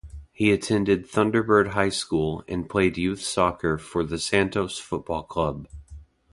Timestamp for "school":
1.89-2.43